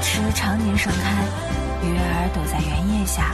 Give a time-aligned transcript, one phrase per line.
[0.00, 1.22] 池常年盛开，
[1.86, 3.32] 鱼儿躲在原叶下，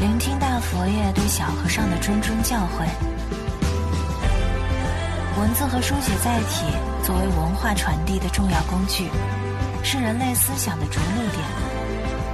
[0.00, 2.86] 聆听大佛爷对小和尚的谆谆教诲。
[5.38, 6.66] 文字和书写载体
[7.04, 9.08] 作为文化传递的重要工具，
[9.84, 11.44] 是人类思想的着陆点。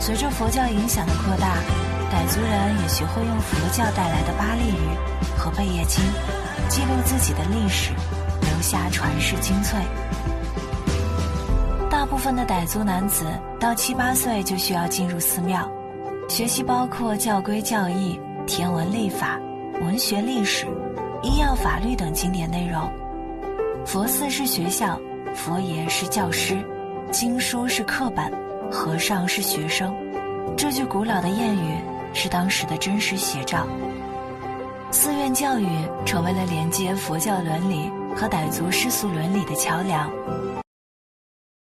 [0.00, 1.56] 随着佛教影响的扩大，
[2.10, 4.96] 傣族人也学会用佛教带来的巴利语
[5.36, 6.02] 和贝叶经
[6.70, 7.90] 记录自己的历史，
[8.40, 9.78] 留下传世精粹。
[12.04, 13.24] 大部分的傣族男子
[13.58, 15.66] 到七八岁就需要进入寺庙，
[16.28, 19.40] 学习包括教规教义、天文历法、
[19.80, 20.66] 文学历史、
[21.22, 22.92] 医药法律等经典内容。
[23.86, 25.00] 佛寺是学校，
[25.34, 26.62] 佛爷是教师，
[27.10, 28.30] 经书是课本，
[28.70, 29.96] 和尚是学生。
[30.58, 31.74] 这句古老的谚语
[32.12, 33.66] 是当时的真实写照。
[34.90, 35.66] 寺院教育
[36.04, 40.10] 成为了连接佛教伦理和傣族世俗伦理的桥梁。